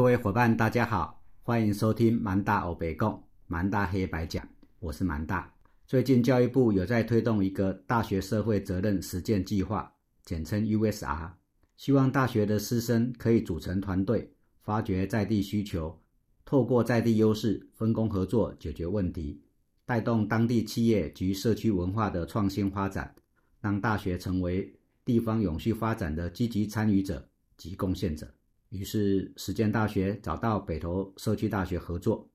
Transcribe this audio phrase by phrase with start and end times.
[0.00, 5.52] 各位伙伴，大家好，欢迎收听蛮大欧北共蛮大黑白讲，我是蛮大。
[5.86, 9.92] 最近教育部有在推动一个大学社会责任实践计划，
[10.24, 11.32] 简称 USR，
[11.76, 14.32] 希望大学的师生可以组成团队，
[14.62, 16.00] 发掘在地需求，
[16.46, 19.42] 透过在地优势分工合作解决问题，
[19.84, 23.14] 带动当地企业及社区文化的创新发展，
[23.60, 24.74] 让大学成为
[25.04, 28.26] 地方永续发展的积极参与者及贡献者。
[28.70, 32.28] 于是，实践大学找到北投社区大学合作。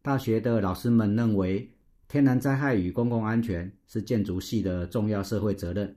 [0.00, 1.70] 大学的老师们认为，
[2.08, 5.94] 天然灾害与公共安全是建筑系的重要社会责任。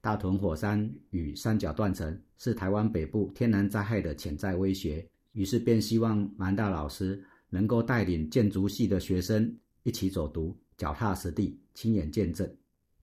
[0.00, 5.08] 大屯火山与三角断层是台湾北部天然灾害的潜在威胁。
[5.32, 12.52] 于是，便希望南大老师能够带领建筑系的学生一起走读，脚踏实地，亲眼见证。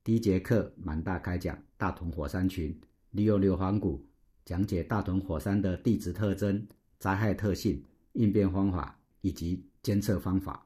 [0.04, 2.78] 第一节课，南大开讲大屯火山群，
[3.12, 4.06] 利用硫磺谷。
[4.46, 6.68] 讲解大屯火山的地质特征、
[7.00, 10.66] 灾害特性、应变方法以及监测方法。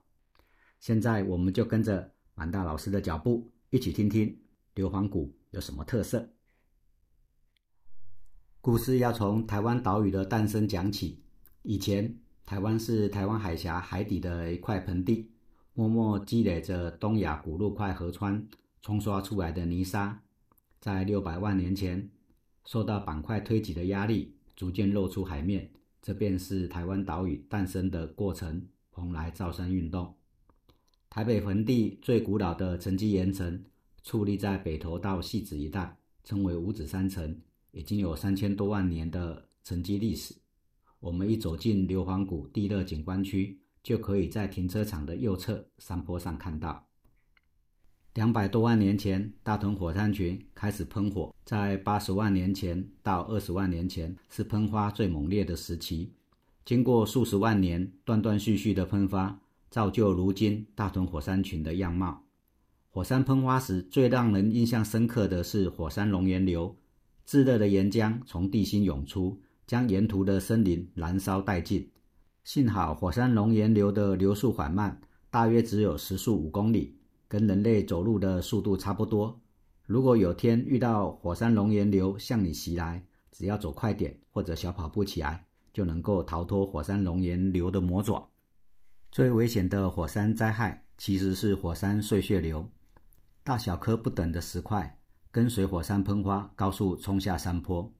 [0.79, 4.37] 现在，我们就跟着满大老师的脚步，一起听听
[4.75, 6.29] 硫磺谷有什么特色。
[8.61, 11.21] 故事要从台湾岛屿的诞生讲起。
[11.63, 15.31] 以前，台湾是台湾海峡海底的一块盆地，
[15.73, 18.47] 默默积累着东亚古陆块河川
[18.81, 20.21] 冲刷出来的泥沙，
[20.79, 22.09] 在六百万年前。
[22.67, 30.13] 受到板块推挤的压力，逐渐露出海面，这便是台湾岛屿诞生的过程——蓬莱造山运动。
[31.09, 33.63] 台北盆地最古老的沉积岩层
[34.03, 37.39] 矗立在北投到戏子一带，称为五指山层，
[37.71, 40.35] 已经有三千多万年的沉积历史。
[40.99, 46.86] 我们一走进硫磺谷地热景观区，就可以在停车场的右侧山坡上看到。
[48.17, 51.31] 两百多万年前，大屯火山群开始喷火。
[51.45, 56.11] 在八十万年前到二十万年前，是喷发最猛烈的时期。
[56.65, 59.39] 经过数十万年断断续续的喷发，
[59.69, 62.23] 造就如今大屯火山群的样貌。
[62.89, 66.75] 火山喷发时，最让人印象深刻的是火山熔岩流，
[67.23, 71.87] 炙热的岩浆从地心涌出，将沿途的森林燃烧殆尽。
[72.43, 74.99] 幸好火山熔岩流的流速缓慢，
[75.29, 76.96] 大约只有时速五公里。
[77.27, 79.39] 跟人类走路的速度差不多。
[79.85, 88.29] 如果有天遇到火山熔岩流向你袭来，只要走快点或者小跑步起来，就能够逃脱火山熔岩流的魔爪。
[89.11, 92.69] 最危险的火山灾害其实是火山碎屑流，
[93.43, 94.99] 大小颗不等的石块
[95.31, 97.91] 跟随火山喷发高速冲下山坡。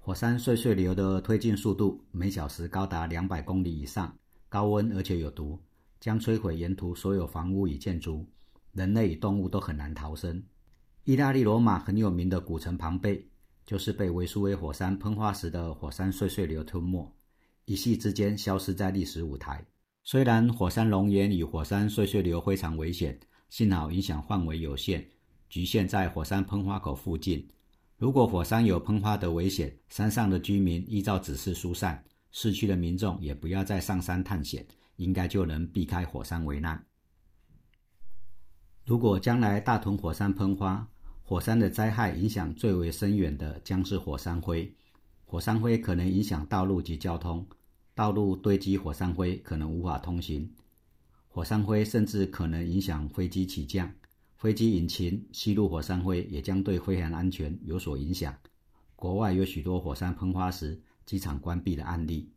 [0.00, 4.16] 火山碎屑流的推进速度每小时高达两百公里以上，
[4.48, 5.58] 高温而且有毒，
[6.00, 8.24] 将摧毁沿途所有房屋与建筑。
[8.76, 10.42] 人类与动物都很难逃生。
[11.04, 13.26] 意大利罗马很有名的古城庞贝，
[13.64, 17.10] 就是被维苏威火山喷发时的火山碎碎流吞没，
[17.64, 19.64] 一夕之间消失在历史舞台。
[20.04, 25.08] 虽然火山熔岩与火山碎碎流非常危险，幸好影响范围有限，
[25.48, 27.48] 局限在火山喷发口附近。
[27.96, 34.66] 如果火山有喷发的危险，山上的居民依照指示疏散，市区的民众也不要再上山探险，
[34.96, 36.84] 应该就能避开火山危难。
[38.86, 40.86] 如果将来大屯火山喷发，
[41.24, 44.72] 火山的灾害影响最为深远的将是火山灰。
[45.24, 47.44] 火山灰可能影响道路及交通，
[47.96, 50.48] 道路堆积火山灰可能无法通行。
[51.26, 53.92] 火山灰甚至可能影响飞机起降，
[54.36, 58.32] 飞机引擎吸入火山灰也将对飞行安全有所影响。
[58.94, 62.30] 国外有许多火山喷发时机场关闭的案例。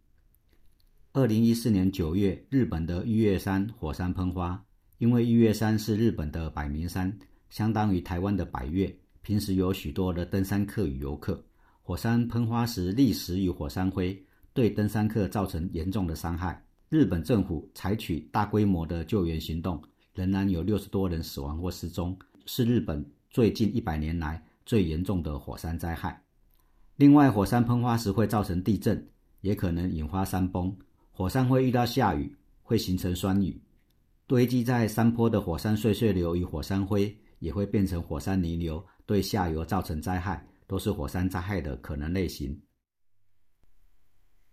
[1.14, 4.66] 二零一四年九月，日本的玉月山火山喷发。
[5.00, 7.18] 因为玉月山是日本的百名山，
[7.50, 11.42] 相当于台湾的百岳，平时有许多的登山客与游客。
[11.82, 14.22] 火山喷发时，砾石与火山灰
[14.54, 16.62] 对登山客造成严重的伤害。
[16.90, 19.82] 日本政府采取大规模的救援行动，
[20.14, 26.22] 仍然有六十多人死亡或失踪，是日本最近一百年来最严重的火山灾害。
[26.98, 29.08] 另外，火山喷发时会造成地震，
[29.40, 30.76] 也可能引发山崩。
[31.10, 33.58] 火山灰遇到下雨会形成酸雨。
[34.30, 42.62] 堆积在山坡的火山碎碎流与火山灰也会变成火山泥流，对下游造成灾害，都是火山灾害的可能类型。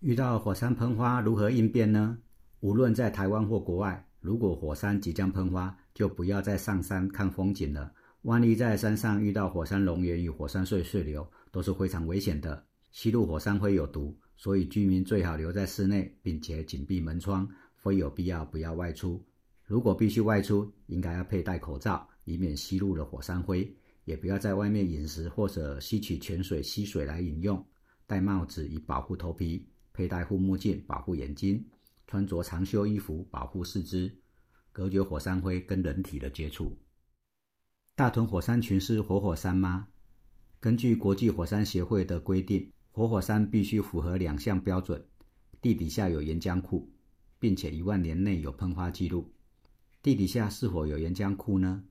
[0.00, 2.16] 遇到火山喷发如何应变呢？
[2.60, 7.92] 无论在台湾或国外，如果火山即将喷发，就不要再上山看风景了。
[8.22, 12.64] 万一在山上遇到火山熔岩与火山碎碎流，都是非常危险的。
[12.92, 19.22] 吸入火山灰有毒，所以居民最好留在室内，并且紧闭门窗，非有必要不要外出。
[19.66, 23.76] 如果必须外出，应该要佩戴口罩，以免吸入了火山灰。
[24.04, 27.66] 也不要在外面饮食或者吸取泉水、溪水来饮用。
[28.06, 31.64] 戴帽子以保护头皮，佩戴护目镜保护眼睛，
[32.06, 34.16] 穿着长袖衣服保护四肢，
[34.70, 36.78] 隔绝火山灰跟人体的接触。
[37.96, 39.88] 大屯火山群是活火山吗？
[40.60, 45.04] 根据国际火山协会的规定，活火山必须符合两项标准：
[45.60, 46.88] 地底下有岩浆库，
[47.40, 49.28] 并且一万年内有喷发记录。
[50.06, 51.82] 地底下是否有岩浆库呢？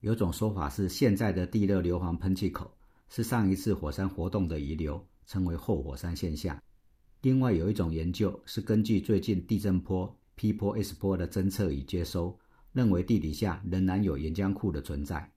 [0.00, 2.74] 有种说法是，现在的地热硫磺喷气口
[3.10, 6.58] 是上一次火山活动的遗留，称为后火山现象。
[7.20, 12.34] 另外有一种研究是根据最近地震波 P 波 S 波的侦测与接收，
[12.72, 15.30] 认为地底下仍然有岩浆库的存在。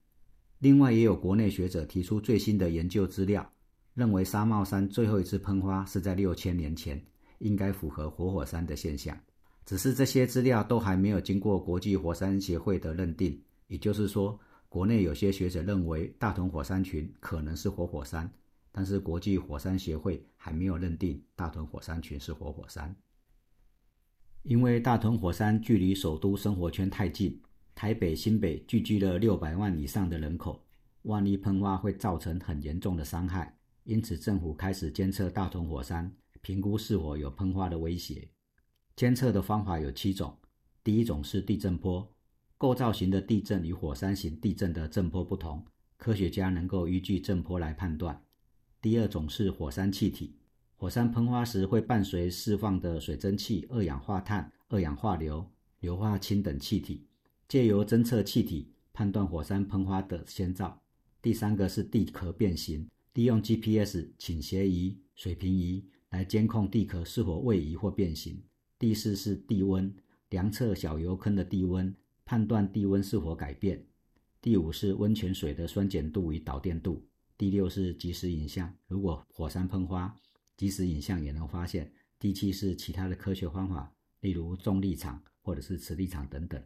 [0.60, 3.51] 另外也有国内学者提出最新的研究资料，
[3.94, 7.06] 认为沙帽山最后一次喷发是在六千年前，
[7.39, 9.19] 应该符合活火山的现象。
[9.66, 18.31] 只是这些资料都还没有经过国际火山协会的认定，也就是说，国内有些学者认为大屯火山群可能是活火山。
[18.74, 22.96] 但是国际火山协会还没有认定大屯火山群是活火山，
[24.44, 27.38] 因为大屯火山距离首都生活圈太近，
[27.75, 30.63] 台北新北聚居了六百万以上的人口，
[31.02, 33.54] 万一喷发会造成很严重的伤害，
[33.84, 36.10] 因此政府开始监测大屯火山，
[36.40, 38.25] 评估是否有喷发的威胁。
[38.96, 40.38] 监测的方法有七种，
[40.84, 42.08] 第一种是地震波，
[42.58, 45.66] 构造型的地震与火山型地震的震波不同，
[45.98, 48.24] 科学家能够依据震波来判断。
[48.82, 50.36] 第二种是火山气体，
[50.76, 55.50] 火山喷发时会伴随释放的水蒸气、二氧化碳、二氧化硫、
[55.80, 57.06] 硫化氢等气体，
[57.48, 60.80] 借由侦测气体判断火山喷发的先兆。
[61.22, 68.42] 第三个是地壳变形，利用 GPS、倾斜仪、水平仪来监控地壳是否位移或变形。
[68.81, 69.94] 第四是地温，
[70.31, 71.94] 量测小油坑的地温，
[72.25, 73.86] 判断地温是否改变。
[74.42, 77.06] 第五是温泉水的酸碱度与导电度。
[77.38, 80.16] 第六是即时影像，如果火山喷发，
[80.57, 81.94] 即时影像也能发现。
[82.18, 86.60] 第七是其他的科学方法，例如重力场或者是磁力场等等。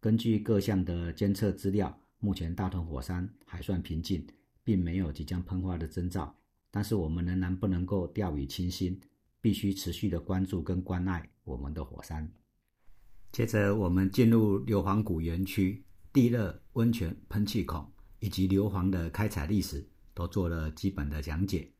[0.00, 4.26] 根据各项的监测资料，目前大屯火山还算平静，
[4.64, 6.36] 并没有即将喷发的征兆。
[6.72, 9.00] 但是我们仍然不能够掉以轻心，
[9.40, 12.30] 必须持续的关注跟关爱我们的火山。
[13.30, 19.86] 接着我们进入硫磺谷园区地热温泉喷气孔以及硫磺的开采历史。
[20.14, 21.72] 都做了基本的讲解。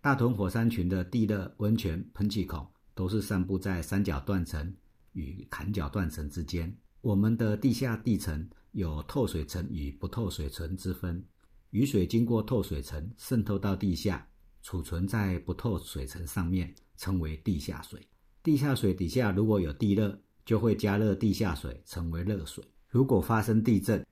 [0.00, 2.64] 大屯火山群的地热温泉喷气孔
[2.94, 4.72] 都是散布在三角断层
[5.14, 6.72] 与坎角断层之间。
[7.00, 11.24] 我们的地下地层有透水层与不透水层之分。
[11.70, 14.28] 雨水经过透水层渗透到地下，
[14.62, 18.06] 储存在不透水层上面，称为地下水。
[18.42, 22.64] 地下水底下如果有地热，就会加热地下水，成为热水。
[22.88, 24.04] 如果发生地震，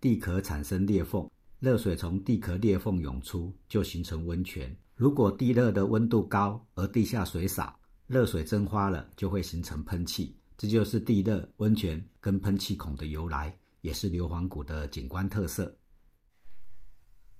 [0.00, 1.30] 地壳产生裂缝。
[1.60, 4.76] 热水从地壳裂缝涌出，就形成温泉。
[4.96, 7.78] 如果地热的温度高，而地下水少，
[8.08, 10.36] 热水蒸发了，就会形成喷气。
[10.58, 15.74] 这就是地热温泉跟喷气孔的由来，也是硫磺谷的景观特色。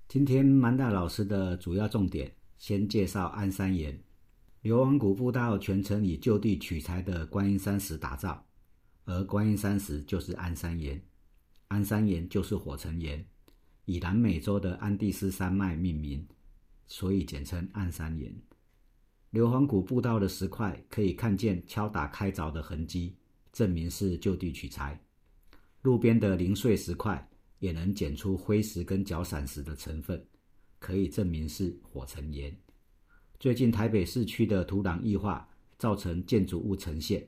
[0.07, 4.01] 今天曼大老师的主要重点，先介绍安山岩。
[4.67, 8.45] 硫磺谷步道全程以就地取材的观音山石打造，
[9.05, 11.01] 而观音山石就是安山岩，
[11.69, 13.25] 安山岩就是火成岩。
[13.85, 16.27] 以南美洲的安第斯山脉命名，
[16.89, 18.35] 所以简称安山岩。
[19.31, 23.15] 硫磺谷步道的石块可以看见敲打开凿的痕迹，
[23.53, 25.01] 证明是就地取材。
[25.83, 27.31] 路边的零碎石块
[27.61, 30.27] 也能检出灰石跟角闪石的成分，
[30.81, 32.53] 可以证明是火成岩。
[33.39, 37.27] 最近台北市区的土壤异化造成建筑物沉陷，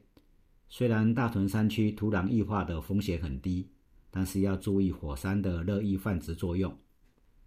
[0.69, 3.69] 虽然大屯山区土壤异化的风险很低。
[4.11, 6.75] 但是要注意火山的热液泛殖作用。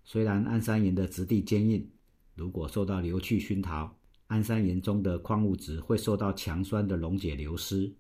[0.04, 1.90] 虽然安山岩的质地坚硬，
[2.36, 3.92] 如果受到硫气熏陶，
[4.28, 7.92] 安山岩中的矿物质会受到强酸的溶解流失，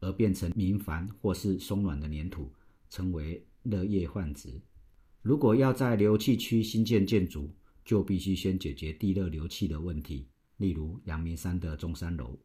[0.00, 2.52] 而变成明矾或是松软的粘土，
[2.90, 4.60] 成为热液泛殖。
[5.22, 7.48] 如果要在硫气区新建建筑，
[7.88, 10.28] 就必须先解决地热流气的问题，
[10.58, 12.38] 例如阳明山的中山楼。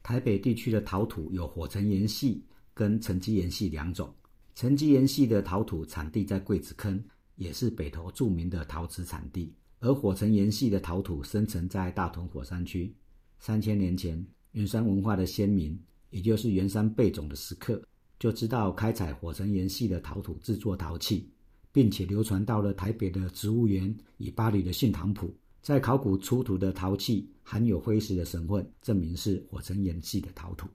[0.00, 4.14] 台北地区的陶土有火成岩系跟沉积岩系两种。
[4.54, 7.02] 沉积岩系的陶土产地在桂子坑，
[7.34, 9.52] 也是北投著名的陶瓷产地。
[9.80, 12.94] 而火成岩系的陶土生成在大屯火山区。
[13.40, 15.76] 三千年前，圆山文化的先民，
[16.10, 17.82] 也就是圆山贝种的石刻，
[18.20, 21.28] 就知道开采火成岩系的陶土制作陶器，
[21.72, 25.34] 并且流传到了台北的植物园与巴黎的信堂谱。
[25.60, 30.68] 在考古出土的陶器含有灰石的成分，证明是火成岩系的陶土。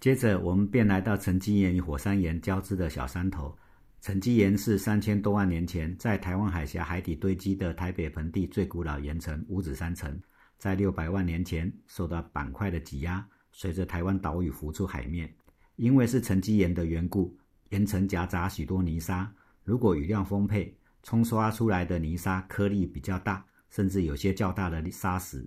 [0.00, 3.56] 接着，我们便来到沉积岩与火山岩交织的小山头。
[4.00, 10.20] 沉积岩是三千多万年前在台湾海峡海底堆积的台北盆地最古老岩层——五指山层。
[10.56, 15.32] 在六百万年前受到板块的挤压，随着台湾岛屿浮出海面。
[15.76, 17.36] 因为是沉积岩的缘故，
[17.70, 19.32] 岩层夹杂许多泥沙。
[19.68, 25.46] 如果雨量丰沛，冲刷出来的泥沙颗粒比较大，甚至有些较大的沙石。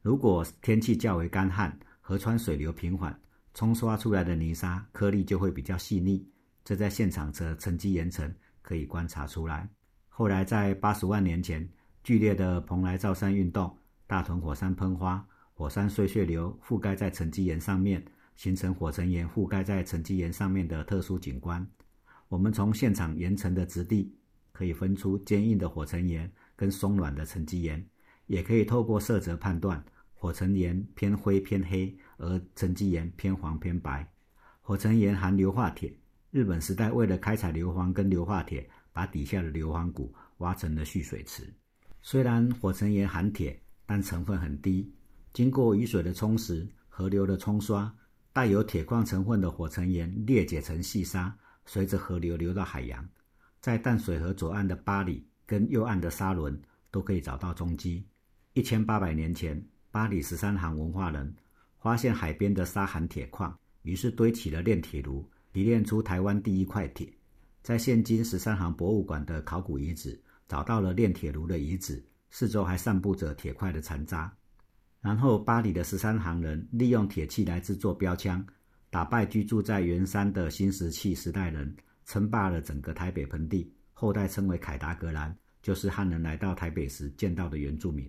[0.00, 3.16] 如果天气较为干旱，河川水流平缓，
[3.54, 6.28] 冲刷出来的泥沙颗粒就会比较细腻。
[6.64, 9.68] 这在现场的沉积岩层可以观察出来。
[10.08, 11.68] 后来在八十万年前，
[12.02, 13.78] 剧烈的蓬莱造山运动，
[14.08, 18.04] 大屯火山喷发，火山碎屑流覆盖在沉积岩上面。
[18.34, 21.64] 形成火成岩覆盖在沉积岩上面的特殊景观。
[22.32, 24.10] 我们从现场岩层的质地
[24.52, 27.86] 可以分出坚硬的火成岩跟松软的沉积岩，
[28.26, 29.84] 也可以透过色泽判断，
[30.14, 34.10] 火成岩偏灰偏黑，而沉积岩偏黄偏白。
[34.62, 35.94] 火成岩含硫化铁，
[36.30, 41.42] 日本时代为了开采硫磺跟硫化铁，把底下的硫磺谷挖成了蓄水池。
[42.00, 44.90] 虽然火成岩含铁，但成分很低，
[45.34, 47.94] 经过雨水的冲蚀、河流的冲刷。
[48.32, 53.08] 带有铁矿成分的火成岩裂解成细沙，随着河流流到海洋，
[53.60, 58.04] 在淡水河左岸的巴里跟右岸的沙伦都可以找到踪迹。
[58.54, 61.34] 一千八百年前，巴里十三行文化人
[61.80, 67.08] 发现海边的沙含铁矿，于是堆起了炼铁炉，提炼出台湾第一块铁。
[67.62, 74.32] 在现今十三行博物馆的考古遗址，找到了炼铁炉的遗址，四周还散布着铁块的残渣。
[75.00, 78.44] 然后，巴黎的十三行人利用铁器来制作标枪，
[78.92, 83.72] 打败居住在圆山的新石器时代人，称霸了整个台北盆地。
[83.94, 88.06] 后代称为凯达格兰，就是汉人来到台北时见到的原住民。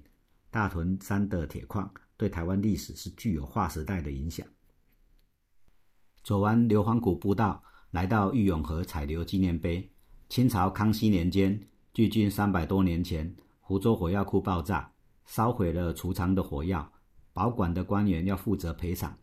[0.52, 4.46] 大屯山的铁矿对台湾历史是具有划时代的影响。
[6.22, 9.90] 走完硫磺谷步道，来到玉永河采硫纪念碑。
[10.28, 11.58] 清朝康熙年间，
[11.94, 14.92] 距今三百多年前，湖州火药库爆炸。
[15.26, 16.92] 烧毁了储藏的火药，
[17.32, 19.18] 保管的官员要负责赔偿。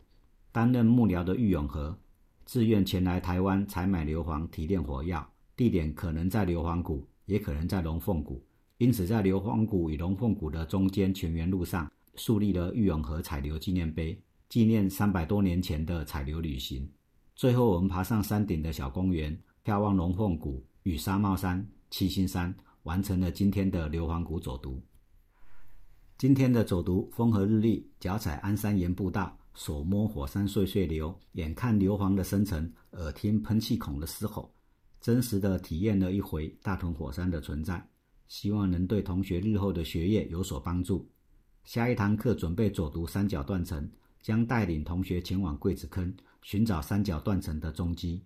[0.51, 1.97] 担任幕僚的郁永和
[2.45, 8.43] 自愿前来台湾采买硫磺提炼火药，地点可能在硫磺谷，也可能在龙凤谷。
[8.77, 16.89] 因此，在硫磺谷与龙凤谷的中间泉源路上，树立了郁永和采硫纪念碑，纪念三百多年前的采硫旅行。
[17.35, 22.53] 最后，我们爬上山顶的小公园，眺望龙凤谷与沙帽山、七星山，
[22.83, 24.81] 完成了今天的硫磺谷走读。
[26.17, 34.53] 今天的走读风和日丽，脚踩安山岩步道，手摸火山碎碎流，眼看硫磺的生成，耳听喷气孔的嘶吼，
[34.99, 37.85] 真实的体验了一回大屯火山的存在。
[38.27, 41.05] 希望能对同学日后的学业有所帮助。
[41.65, 43.87] 下一堂课准备走读三角断层，
[44.21, 48.23] 将带领同学前往桂子坑寻找三角断层的踪迹。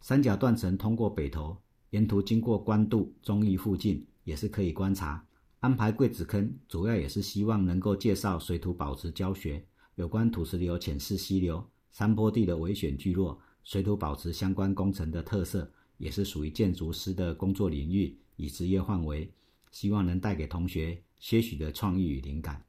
[0.00, 1.56] 三角断层通过北头，
[1.90, 5.24] 沿途经过关渡、中义附近，也是可以观察。
[5.60, 9.66] 安排桂子坑，主要也是希望能够介绍水土保持教学，
[9.98, 19.28] 有关土石流、浅式溪流、山坡地的危险聚落、水土保持相关工程的特色，也是属于建筑师的工作领域与职业范围，
[19.72, 22.64] 希望能带给同学些许的创意与灵感。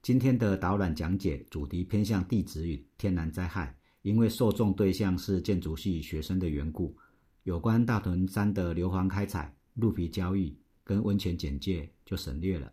[0.00, 6.96] 今天的导览讲解主题偏向地质与天然灾害，因为受众对象是建筑系学生的缘故，
[7.42, 10.56] 有关大屯山的硫磺开采、鹿皮交易。
[10.84, 12.72] 跟温泉简介就省略了。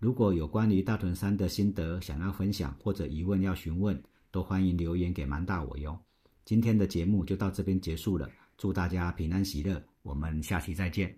[0.00, 6.00] 如果有关于大屯山的心得想要分享或者疑问要询问，都欢迎留言给蛮大我哟。
[6.46, 8.26] 今天的节目就到这边结束了，
[8.56, 11.14] 祝大家平安喜乐，我们下期再见。